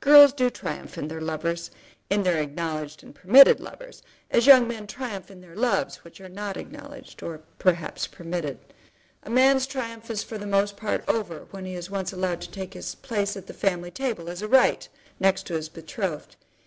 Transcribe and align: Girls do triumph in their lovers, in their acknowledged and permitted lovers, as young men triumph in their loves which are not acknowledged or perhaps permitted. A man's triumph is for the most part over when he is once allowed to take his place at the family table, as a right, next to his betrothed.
Girls 0.00 0.34
do 0.34 0.50
triumph 0.50 0.98
in 0.98 1.08
their 1.08 1.22
lovers, 1.22 1.70
in 2.10 2.24
their 2.24 2.36
acknowledged 2.42 3.02
and 3.02 3.14
permitted 3.14 3.58
lovers, 3.58 4.02
as 4.30 4.46
young 4.46 4.68
men 4.68 4.86
triumph 4.86 5.30
in 5.30 5.40
their 5.40 5.56
loves 5.56 6.04
which 6.04 6.20
are 6.20 6.28
not 6.28 6.58
acknowledged 6.58 7.22
or 7.22 7.40
perhaps 7.58 8.06
permitted. 8.06 8.58
A 9.22 9.30
man's 9.30 9.66
triumph 9.66 10.10
is 10.10 10.22
for 10.22 10.36
the 10.36 10.44
most 10.46 10.76
part 10.76 11.02
over 11.08 11.46
when 11.52 11.64
he 11.64 11.74
is 11.74 11.88
once 11.88 12.12
allowed 12.12 12.42
to 12.42 12.50
take 12.50 12.74
his 12.74 12.94
place 12.96 13.34
at 13.34 13.46
the 13.46 13.54
family 13.54 13.90
table, 13.90 14.28
as 14.28 14.42
a 14.42 14.46
right, 14.46 14.86
next 15.18 15.46
to 15.46 15.54
his 15.54 15.70
betrothed. 15.70 16.36